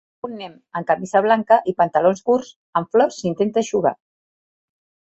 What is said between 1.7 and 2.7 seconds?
i pantalons curts